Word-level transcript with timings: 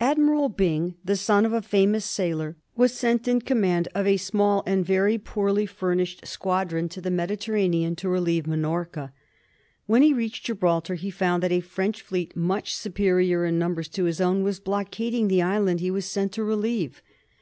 Admiral 0.00 0.48
Byng, 0.48 0.94
the 1.04 1.14
son 1.14 1.44
of 1.44 1.52
a 1.52 1.60
famous 1.60 2.06
sailor, 2.06 2.56
was 2.74 2.94
sent 2.94 3.28
in 3.28 3.42
command 3.42 3.86
of 3.94 4.06
a 4.06 4.16
small 4.16 4.62
and 4.66 4.80
a 4.80 4.84
very 4.84 5.18
poorly 5.18 5.66
furnished 5.66 6.26
squad 6.26 6.72
ron 6.72 6.88
to 6.88 7.02
the 7.02 7.10
Mediterranean 7.10 7.94
to 7.96 8.08
relieve 8.08 8.46
Minorca. 8.46 9.12
When 9.84 10.00
he 10.00 10.14
reached 10.14 10.46
Gibraltar 10.46 10.94
he 10.94 11.10
found 11.10 11.42
that 11.42 11.52
a 11.52 11.60
French 11.60 12.00
fleet 12.00 12.34
much 12.34 12.74
su 12.74 12.88
perior 12.88 13.46
in 13.46 13.58
numbers 13.58 13.88
to 13.88 14.04
his 14.04 14.22
own 14.22 14.42
was 14.42 14.58
blockading 14.58 15.28
the 15.28 15.42
island 15.42 15.80
he 15.80 15.90
was 15.90 16.06
sent 16.06 16.32
to 16.32 16.44
relieve. 16.44 17.02